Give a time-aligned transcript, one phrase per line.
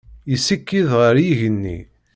[0.31, 1.77] Yessikid ɣer yigenni.